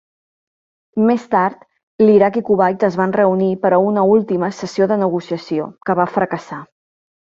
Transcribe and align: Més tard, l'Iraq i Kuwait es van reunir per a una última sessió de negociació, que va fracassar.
Més 1.09 1.25
tard, 1.35 1.59
l'Iraq 2.05 2.41
i 2.41 2.43
Kuwait 2.49 2.87
es 2.89 2.99
van 3.03 3.15
reunir 3.19 3.53
per 3.67 3.73
a 3.77 3.81
una 3.93 4.09
última 4.17 4.53
sessió 4.65 4.93
de 4.95 5.01
negociació, 5.07 5.73
que 5.89 6.03
va 6.03 6.13
fracassar. 6.21 6.65